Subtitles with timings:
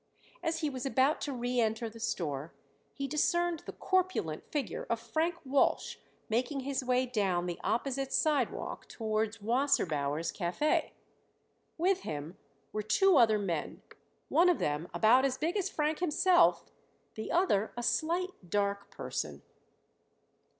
[0.41, 2.55] As he was about to reënter the store
[2.91, 8.87] he discerned the corpulent figure of Frank Walsh making his way down the opposite sidewalk
[8.87, 10.93] toward Wasserbauer's Café.
[11.77, 12.35] With him
[12.73, 13.83] were two other men,
[14.27, 16.65] one of them about as big as Frank himself,
[17.13, 19.43] the other a slight, dark person.